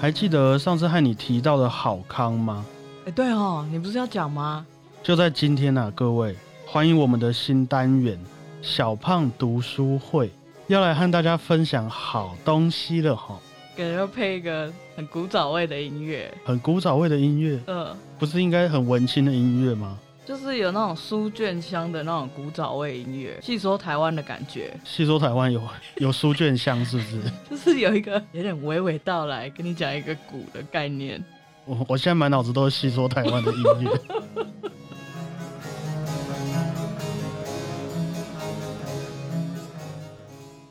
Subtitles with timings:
[0.00, 2.64] 还记得上次和你提到的好康吗？
[3.04, 4.64] 哎，对哦，你不是要讲吗？
[5.02, 6.34] 就在今天啊，各位，
[6.64, 8.18] 欢迎我们的新单元
[8.62, 10.32] “小胖读书会”，
[10.68, 13.38] 要来和大家分享好东西了哈。
[13.76, 19.98] 感觉要配一个很古早味的音乐，很古早味的音乐，嗯，不是应该很文青的音乐吗？
[20.30, 24.72] 就是有那种书卷香的那种古早味音乐，细说台湾的感觉。
[24.84, 25.60] 细说台湾有
[25.96, 27.20] 有书卷香是不是？
[27.50, 31.20] 就是有一个有点娓娓道来，跟你讲一个古的概念。
[31.64, 33.90] 我我现在满脑子都是细说台湾的音乐。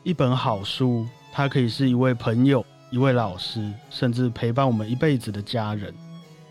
[0.02, 5.94] 一本好书，它可以是一位朋友、一位老师，甚至陪伴我们一辈子的家人。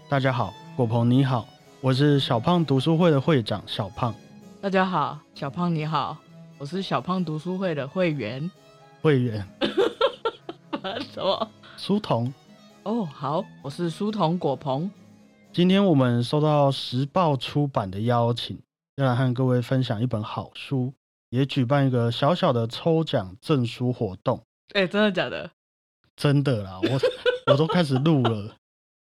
[0.07, 1.48] 大家好，果鹏你好。
[1.81, 4.13] 我是小胖读书会的会长小胖，
[4.59, 6.17] 大家好，小胖你好，
[6.57, 8.51] 我是小胖读书会的会员，
[9.01, 9.47] 会员，
[11.13, 11.49] 什么？
[11.77, 12.34] 书童，
[12.84, 14.91] 哦，好，我是书童果鹏。
[15.54, 18.59] 今天我们收到时报出版的邀请，
[18.98, 20.93] 要来和各位分享一本好书，
[21.29, 24.43] 也举办一个小小的抽奖赠书活动。
[24.73, 25.49] 哎，真的假的？
[26.17, 26.99] 真的啦，我
[27.54, 28.57] 我都开始录了。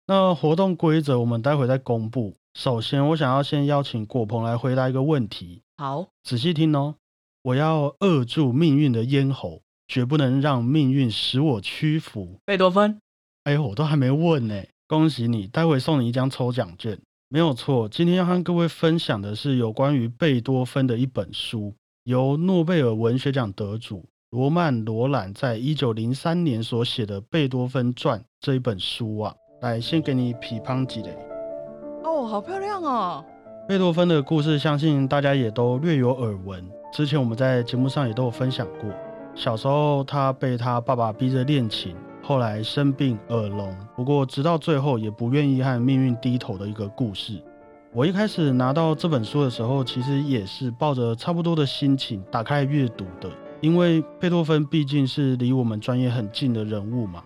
[0.07, 2.35] 那活动规则我们待会再公布。
[2.55, 5.63] 首先，我想要先邀请果鹏来回答一个问题。
[5.77, 6.97] 好，仔细听哦。
[7.43, 12.39] 我要扼住命运的咽喉，绝不能让命运使我屈服。
[12.45, 13.01] 贝多芬。
[13.45, 14.63] 哎呦，我都还没问呢。
[14.87, 16.99] 恭喜你，待会送你一张抽奖券。
[17.29, 21.73] 没有错，今天要和各位分享的是有关于贝多芬的一本书，
[22.05, 29.35] 由诺贝尔文学奖得主罗曼·罗兰在一九零三年所写的《贝多芬传》这一本书啊。
[29.63, 31.30] 来，先给你批判几类。
[32.03, 33.25] 哦，好漂亮哦！
[33.69, 36.65] 贝多芬的故事，相信大家也都略有耳闻。
[36.93, 38.91] 之前我们在节目上也都有分享过。
[39.35, 47.41] 小时候，他被他爸爸逼着练琴，后来生病耳聋，不过直到最后也不愿意和命运低头的一个故事。
[47.93, 53.31] 我一开始拿到这本书的时候，其实也是抱着差不多的心情打开阅读的，
[53.61, 57.23] 因为贝多芬毕竟是离我们专业很近的人物嘛，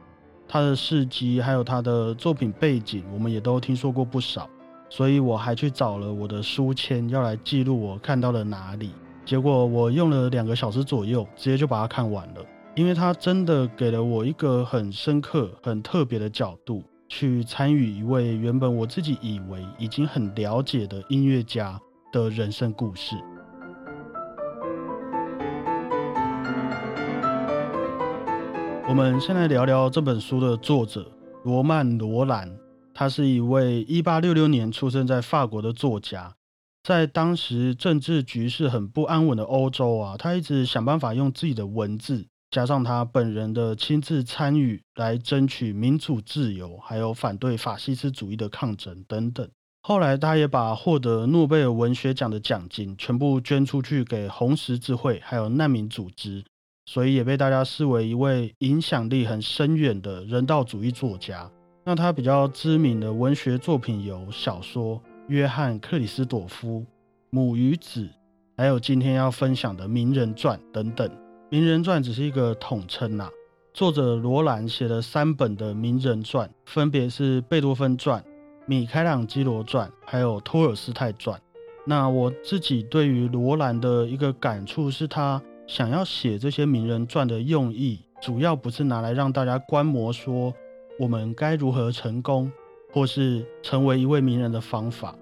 [0.48, 4.48] 他的事迹还有他的作品背景，我们也都听说过不少。
[4.96, 8.92] 所以我还去找了我的书签，要来记录我看到了哪里。
[9.24, 12.46] 结果我用了两个小时左右，直接就把它看完了。
[12.76, 21.76] 因为它真的给了我一个很深刻、很特别的角度，去参与一位原本我自己以为已经很了解的音乐家
[22.12, 23.16] 的人生故事。
[28.88, 31.04] 我们先来聊聊这本书的作者
[31.42, 32.63] 罗曼·罗兰。
[32.94, 36.36] 他是一位一八六六年出生在法国的作家，
[36.84, 49.46] 在当时政治局势很不安稳的欧洲啊，他一直想办法用自己的文字，加上他本人的亲自参与，来争取民主自由，还有反对法西斯主义的抗争等等。
[49.82, 56.44] 后来，他也把获得诺贝尔文学奖的奖金全部捐出去给红十字会，还有难民组织，
[56.86, 61.50] 所以也被大家视为一位影响力很深远的人道主义作家。
[61.86, 64.96] 那他比较知名的文学作品有小说
[65.28, 66.80] 《约翰克里斯朵夫》
[67.28, 68.00] 《母与子》，
[68.56, 71.06] 还有今天要分享的《名人传》等等。
[71.50, 73.28] 《名人传》只是一个统称呐。
[73.74, 78.18] 作者罗兰写了三本的名人传，分别是《贝多芬传》
[78.64, 81.38] 《米开朗基罗传》还有《托尔斯泰传》。
[81.84, 90.54] 那我自己对于罗兰的一个感触是，他想要写这些名人传的用意，主要不是拿来让大家观摩说。
[90.98, 92.50] 我们该如何成功，
[92.92, 95.14] 或是成为一位名人的方法？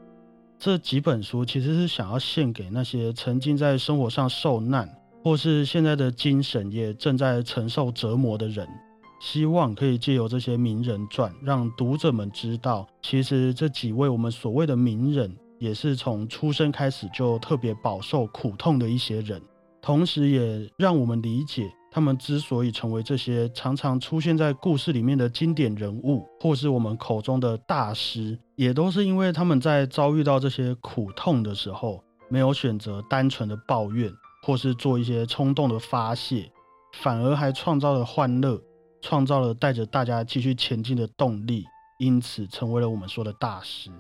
[0.58, 4.88] 这几本书其实是想要献给那些曾经在生活上受难，
[5.24, 8.68] 或是现在的精神也正在承受折磨的人。
[9.20, 19.40] 希望可以借由这些名人传，让读者们知道，其实这几位我们所谓的名人，也是从出生开始就特别饱受苦痛的一些人。
[19.80, 21.72] 同时，也让我们理解。
[21.94, 34.10] 他们之所以成为这些常常出现在故事里面的经典人物，或是我们口中的大师，也都是因为他们在遭遇到这些苦痛的时候，没有选择单纯的抱怨，
[34.42, 36.50] 或是做一些冲动的发泄，
[36.94, 38.58] 反而还创造了欢乐，
[39.02, 41.66] 创造了带着大家继续前进的动力，
[41.98, 43.90] 因此成为了我们说的大师。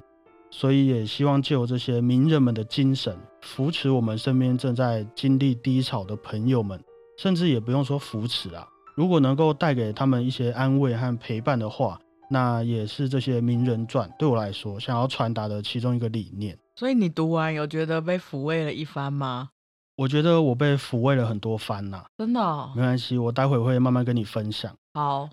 [0.50, 6.82] 所以也希望借由这些名人们的精神，扶持我们身边正在经历低潮的朋友们。
[7.18, 8.66] 甚至也不用说扶持啊，
[8.96, 12.00] 如果能够带给他们一些安慰和陪伴的话，
[12.30, 16.58] 那也是这些名人传对我来说想要传达的其中一个理念。
[16.76, 19.50] 所以你读完有觉得被抚慰了一番吗？
[19.94, 22.04] 我觉得我被抚慰了很多番呐。
[22.16, 22.70] 真的？
[22.74, 24.74] 没关系，我待会会慢慢跟你分享。
[24.94, 25.28] 好，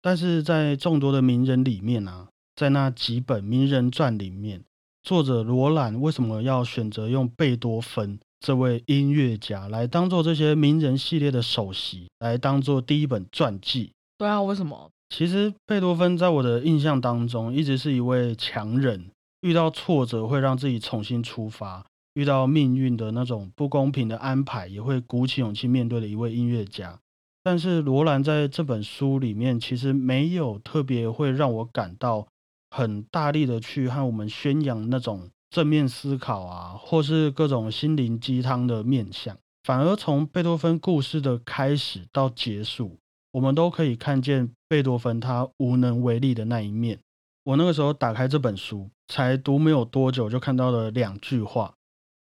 [0.00, 4.62] 但是在众多的名人里面啊，在那几本名人传里面，
[5.02, 13.92] 作者罗兰为什么要选择用贝多芬这位音乐家来当做这些名人系列的首席，来当做第一本传记？
[14.18, 14.90] 对啊，为什么？
[15.08, 19.06] 其实贝多芬在我的印象当中，一直是一位强人，
[19.40, 26.98] 遇到挫折会让自己重新出发，遇到命运的那种不公平的安排，也会鼓起勇气面对的一位音乐家。
[27.42, 32.26] 但是罗兰在这本书里面，其实没有特别会让我感到
[32.68, 42.98] 很大力的去和我们宣扬那种正面思考啊，或是各种心灵鸡汤的面相，反而从贝多芬故事的开始到结束，
[43.30, 46.98] 我们都可以看见贝多芬他无能为力的那一面。
[47.44, 51.72] 我那个时候打开这本书，才读没有多久，就看到了两句话。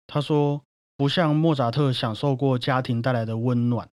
[0.06, 0.62] 他说
[0.96, 3.90] ：“不像莫扎特享受过家庭带来的温暖。”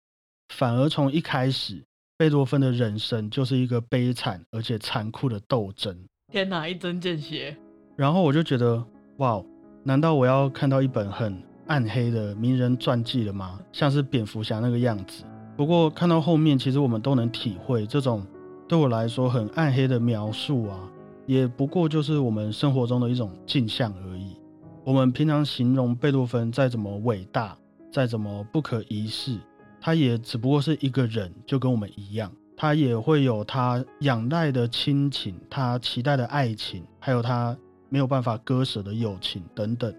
[0.56, 1.84] 反而从一开始，
[2.16, 6.06] 贝多芬的人生就是一个悲惨而且残酷的斗争。
[6.32, 7.58] 天哪，一针见血。
[7.98, 8.86] 然后我就觉得，
[9.18, 9.42] 哇，
[9.84, 13.60] 难道我要看到一本很暗黑的名人传记了吗？
[13.72, 15.24] 像是蝙蝠侠那个样子。
[15.56, 18.26] 不过看到后面，其实我们都能体会，这种
[18.68, 20.78] 对我来说很暗黑的描述啊，
[21.26, 24.36] 也不过就是我们生活中的一种镜像而已。
[24.84, 27.58] 我们平常形容贝多芬再怎么伟大，
[27.90, 29.40] 再怎么不可一世。
[29.80, 37.56] 他也只不过是一个人，就跟我们一样，他也会有他仰赖的亲情，他期待的爱情，还有他
[37.90, 39.94] 没有办法割舍的友情等等。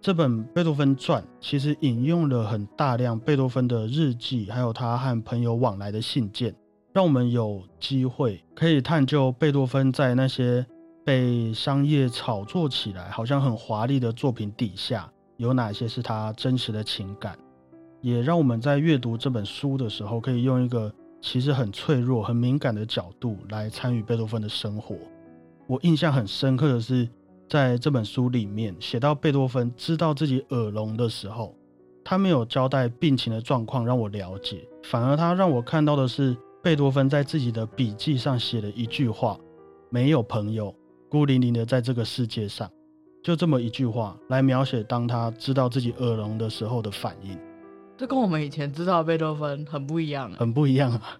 [0.00, 6.54] 这本贝多芬传其实引用了很大量贝多芬的日记，还有他和朋友往来的信件，
[6.92, 10.66] 让我们有机会可以探究贝多芬在那些
[11.04, 17.38] 被商业炒作起来好像很华丽的作品底下，有哪些是他真实的情感。
[18.02, 20.92] 也让我们在阅读这本书的时候，可以用一个
[21.22, 24.94] 其实很脆弱、很敏感的角度来参与贝多芬的生活。
[25.66, 27.08] 我印象很深刻的是，
[27.48, 31.54] 在这本书里面写到贝多芬知道自己耳聋的时候，
[32.02, 39.38] 他没有交代病情的状况让我了解，反而他让我看到的是贝多芬在自己的笔记上写了一句话
[39.90, 40.74] ：“没有朋友，
[41.08, 42.70] 孤零零的在这个世界上。”
[43.22, 47.38] 就这么一句话来描写当他知道自己耳聋的时候的反应。
[47.96, 51.16] 这跟我们以前知道贝多芬很不一样，很不一样啊！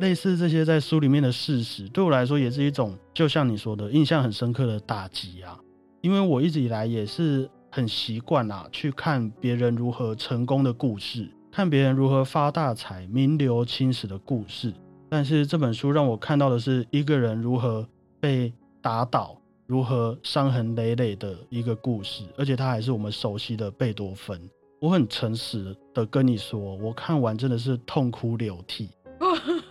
[0.00, 5.60] 类似这些在书里面的事实，对我来说也是一种，就像你说的，印象很深刻的打击啊！
[6.00, 14.72] 因为我一直以来也是很习惯啊，去看别人如何成功的故事，看别人如何发大财、名留青史的故事。
[15.10, 17.86] 但是这本书让我看到的是一个人如何
[18.18, 18.50] 被
[18.80, 19.36] 打倒，
[19.66, 24.40] 如何伤痕累累的一个故事，而且他还是我们熟悉的贝多芬。
[24.80, 28.88] 我很诚实的跟你说，我看完真的是痛哭流涕。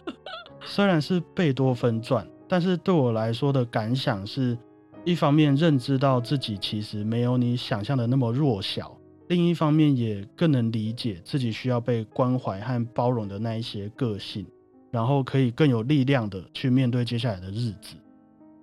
[0.70, 4.56] 虽然是贝多芬传，但是对我来说的感想是，
[5.04, 8.96] 一方面认知到自己其实没有你想象的那么弱小，
[9.30, 14.46] 另一方面也更能理解自己需要被关怀和包容的那一些个性，
[14.92, 17.96] 然后可以更有力量的去面对接下来的日子。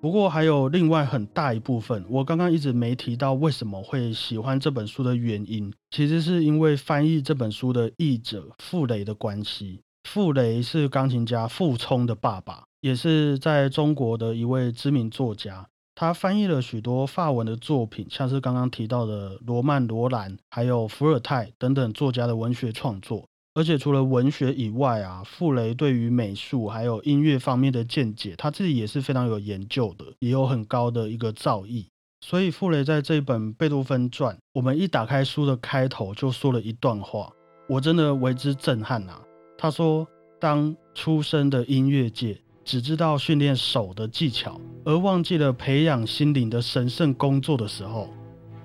[0.00, 9.80] 不过还有另外很大一部分，我刚刚一直没提到为什么会喜欢这本书的原因，其实是因为翻译这本书的译者傅雷的关系。
[10.06, 15.66] 傅雷是钢琴家傅聪的爸爸，也是在中国的一位知名作家。
[15.96, 23.25] 他翻译了许多法文的作品，像是刚刚提到的罗曼·罗兰，还有伏尔泰等等作家的文学创作。
[23.54, 31.86] 而且除了文学以外啊，傅雷对于美术还有音乐方面的见解，他自己也是非常有研究的，也有很高的一个造诣。
[32.20, 37.32] 所以傅雷在这本贝多芬传，我们一打开书的开头就说了一段话，
[37.68, 39.20] 我真的为之震撼呐。
[39.58, 40.06] 他说
[40.38, 48.08] ：“当出生的音乐界只知道训练手的技巧，而忘记了培养心灵的神圣工作的时候，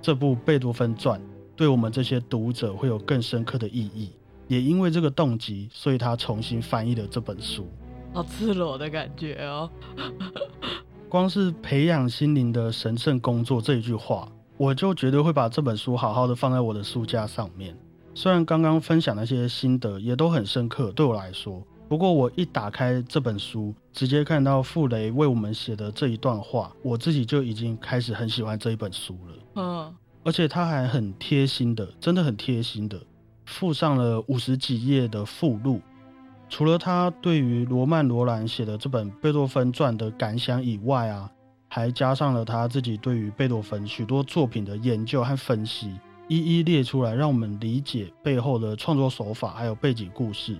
[0.01, 1.21] 这部贝多芬传
[1.55, 4.12] 对我们这些读者会有更深刻的意义。”
[4.48, 7.65] 也因为这个动机，所以他重新翻译了这本书。
[8.13, 9.69] 好赤裸的感觉哦！
[11.07, 17.74] 光是培养心灵的神圣工作这一句话，我就绝对会把这本书好好的放在我的书架上面。
[18.13, 29.36] 虽然刚刚分享那些心得也都很深刻，对我来说，不过我一打开这本书，直接看到傅雷为我们写的这一段话，我自己就已经开始很喜欢这一本书了。
[29.56, 33.00] 嗯，而且他还很贴心的，真的很贴心的。
[33.46, 35.82] 附上了五十几页的附录，
[36.48, 41.30] 除了他对于罗曼·罗兰写的这本贝多芬传的感想以外啊，
[41.68, 45.91] 还加上了他自己对于贝多芬许多作品的研究和分析，
[46.31, 50.55] 一一列出来，让我们理解背后的创作手法还有背景故事。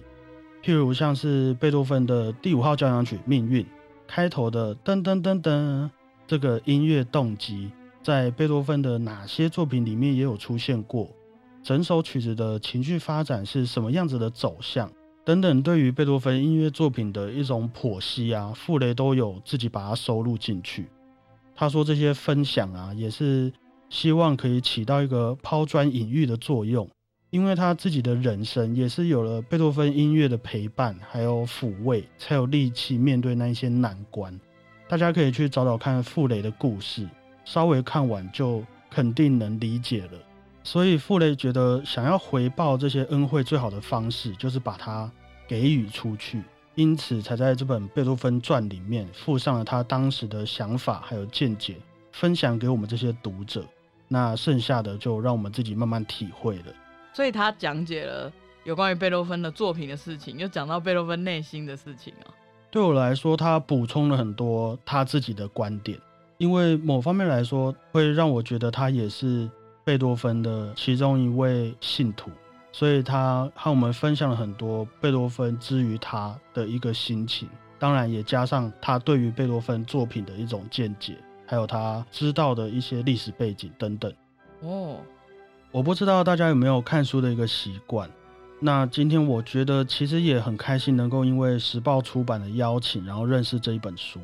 [0.62, 3.64] 譬如像是贝多芬的第五号交响曲《命运》，
[4.06, 5.90] 开头的噔噔噔噔
[6.28, 7.72] 这个音乐动机，
[8.04, 11.10] 在贝多芬的哪些作品里面也有出现过？
[11.64, 14.92] 整首曲子的情绪发展是什么样子的走向？
[15.24, 20.90] 等等，对于贝多芬音乐作品的一种剖析啊，傅雷都有自己把它收录进去。
[21.56, 23.54] 他说这些分享啊，也是
[23.92, 26.90] 希望可以起到一个抛砖引玉的作用，
[27.30, 34.40] 因为他自己的人生也是有了贝多芬音乐的陪伴，还有抚慰，才有力气面对那一些难关。
[34.88, 37.06] 大家可以去找找看傅雷的故事，
[37.44, 40.12] 稍微看完就肯定能理解了。
[40.64, 45.12] 所以傅雷觉得，想要回报这些恩惠，最好的方式就是把它
[45.48, 46.42] 给予出去。
[46.76, 51.76] 因此，才在这本贝多芬传里面附上了他当时的想法还有见解，
[52.14, 53.66] 分享给我们这些读者。
[54.14, 56.66] 那剩下的就让我们自己慢慢体会了。
[57.14, 58.30] 所以他讲解了
[58.66, 62.28] 有关于贝多芬的作品的事情，又讲到贝多芬内心的事情啊。
[62.70, 65.98] 对我来说，他补充了很多他自己的观点，
[66.38, 69.50] 因为某方面来说，会让我觉得他也是
[69.86, 72.30] 贝多芬的其中一位信徒。
[72.74, 81.18] 所以他和我们分享了很多贝多芬之于他的一个心情，当然也加上他对于贝多芬作品的一种见解，
[81.52, 84.10] 还有他知道的一些历史背景等等。
[84.62, 84.96] 哦，
[85.70, 88.10] 我不知道大家有没有看书的一个习惯。
[88.62, 94.22] 那今天我觉得其实也很开心，能够因为时报出版的邀请，然后认识这一本书，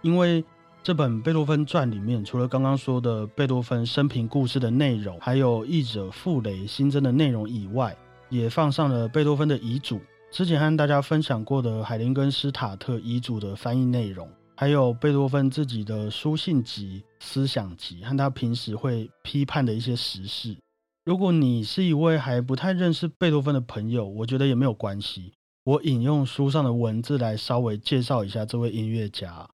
[0.00, 0.42] 因为。
[0.84, 7.96] 这本《贝多芬传》里面，除了刚刚说的贝多芬生平故事的内容，还有译者傅雷新增的内容以外，
[8.28, 10.00] 也放上了贝多芬的遗嘱。
[10.32, 20.56] 之前和大家分享过的海林根斯塔特遗嘱的翻译内容，还有贝多芬自己的书信集、思想集和他平时会批判的一些时事。
[21.04, 25.32] 如果你是一位还不太认识贝多芬的朋友，我觉得也没有关系。
[25.64, 29.48] 我引用书上的文字来稍微介绍一下这位音乐家。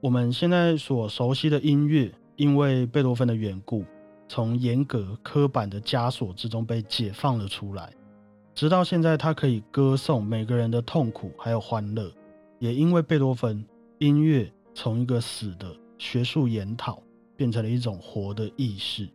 [0.00, 3.84] 我们现在所熟悉的音乐，因为贝多芬的缘故，
[4.28, 7.92] 从严格刻板的枷锁之中被解放了出来。
[8.54, 12.10] 直到现在，他可以歌颂每个人的痛苦还有欢乐。
[12.58, 13.64] 也因为贝多芬，
[13.98, 17.02] 音乐从一个死的学术研讨，
[17.34, 19.08] 变成了一种活的意识。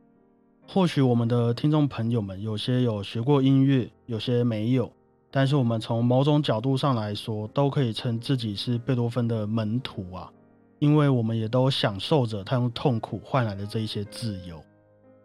[0.68, 4.92] 或许我们的听众朋友们有些有学过音乐，有些没有，
[5.30, 10.32] 但是我们从某种角度上来说，都可以称自己是贝多芬的门徒啊。
[10.80, 14.60] 因为我们也都享受着他用痛苦换来的这一些自由。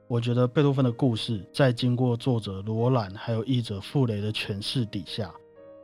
[0.06, 5.32] 我觉得贝多芬的故事在经过作者罗兰还有译者傅雷的诠释底下，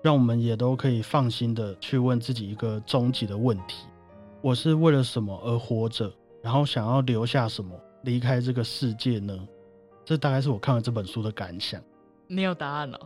[0.03, 3.87] 让我们也都可以放心的去问自己一个终极的问题：
[4.41, 6.13] 我是为了什么而活着？
[6.43, 7.71] 然后想要留下什么，
[8.03, 9.39] 离开这个世界呢？
[10.05, 11.81] 这大概是我看了这本书的感想。
[12.27, 12.99] 你有答案了？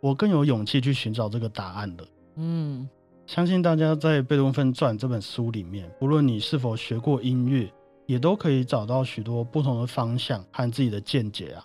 [0.00, 2.04] 我更有勇气去寻找这个答案了。
[2.36, 2.86] 嗯。
[3.24, 7.72] 相信大家在《贝多芬传》这本书里面，不论你是否学过音乐，
[8.04, 11.64] 也都可以找到许多不同的方向和自己的见解啊！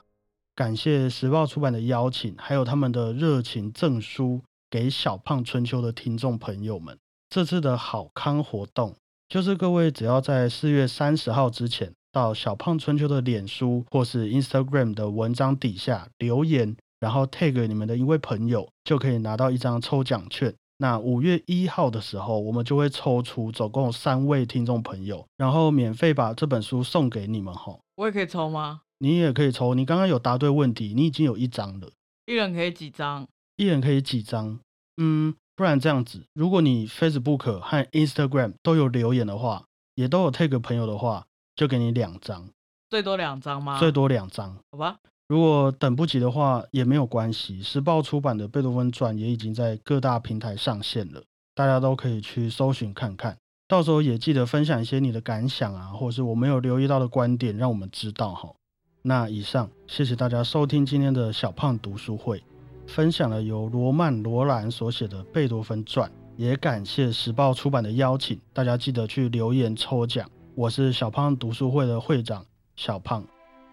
[0.55, 6.97] 感谢时报出版的邀请，还有他们的热情证书给小胖春秋的听众朋友们。
[7.29, 8.95] 这次的好康活动，
[9.27, 20.53] 就是各位只要在四月三十号之前，到小胖春秋的脸书或是 Instagram 的文章底下留言，然后 tag 你们的一位朋友，就可以拿到一张抽奖券。
[20.77, 27.77] 那五月一号的时候，我们就会抽出总共三位听众朋友，然后免费把这本书送给你们哈。
[27.95, 28.81] 我也可以抽吗？
[28.99, 29.73] 你也可以抽。
[29.73, 31.89] 你刚刚有答对问题，你已经有一张了。
[32.27, 33.27] 一人可以几张？
[33.57, 34.59] 一人可以几张？
[34.97, 42.47] 嗯，不然这样子，如果你 Facebook 和 Instagram 都有留言的话，也都有 tag 朋友的话，就给你两张。
[42.89, 43.79] 最多两张吗？
[43.79, 44.55] 最多两张。
[44.71, 44.97] 好吧。
[45.27, 47.61] 如果等不及的话，也没有关系。
[47.61, 51.21] 时报出版的《贝多芬传》也已经在各大平台上线了，
[51.53, 53.35] 大家都可以去搜寻看看。
[53.67, 58.53] 到时候也记得分享一些你的感想啊，或者是我没有留意到的观点，让我们知道哈。
[59.01, 62.41] 那以上，谢谢大家收听今天的小胖读书会，
[62.87, 70.27] 分享了由罗曼·罗兰所写的《贝多芬传》，也感谢时报出版的邀请，大家记得去留言抽奖。
[70.55, 72.43] 我是小胖读书会的会长
[72.77, 73.23] 小胖。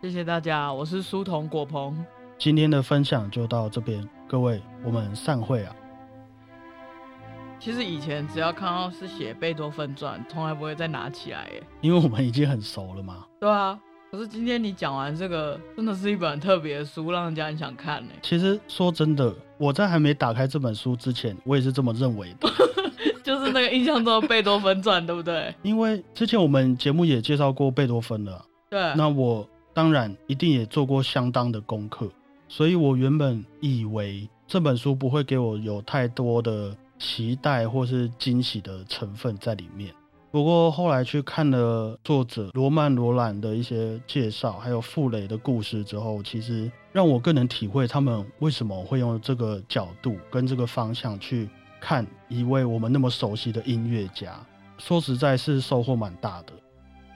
[0.03, 2.05] 谢谢大家，我是书童果鹏。
[2.37, 5.75] 今天的分享就到这边，各位，我们散会啊。
[7.61, 13.25] 其实以前只要看到是写贝多芬传，从来不会再拿起来耶，因为我们已经很熟了嘛。
[13.41, 13.81] 对啊，
[14.15, 18.13] 可是今天你讲完这个，真的是一本特别的书，让人家很想看呢。
[18.23, 22.49] 其实说真的，我在还没打开这本书之前，我也是这么认为的，
[23.25, 25.53] 就是那个印象中的贝多芬传，对不对？
[25.63, 29.45] 因为之前我们节目也介绍过贝多芬了，对，那我。
[29.73, 32.09] 当然，一定也做过相当的功课，
[32.47, 39.93] 所以我原本以为这本书不会给我有太多的期待或是惊喜的成分在里面。
[40.35, 51.49] 不过后来去看了作者罗曼·罗兰的一些介绍，还有傅雷的故事之后，其实让我更能体会他们为什么会用这个角度跟这个方向去
[51.81, 54.35] 看一位我们那么熟悉的音乐家。
[54.77, 56.53] 说实在，是收获蛮大的。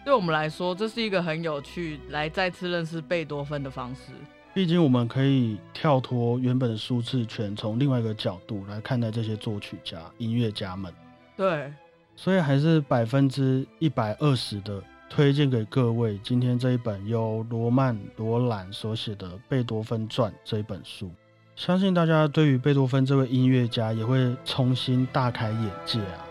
[0.05, 4.13] 对我们来说，这是一个很有趣来再次认识贝多芬的方式。
[4.55, 10.95] 毕竟我们可以跳脱原本的舒适圈，从另外一个角度来看待这些作曲家、音乐家们。
[11.37, 11.73] 对。
[12.21, 16.19] 所以还是百分之一百二十的推荐给各位。
[16.25, 21.13] 今天这一本由罗曼·罗兰所写的《贝多芬传》这一本书，
[21.55, 26.27] 相信大家对于贝多芬这位音乐家也会重新大开眼界啊！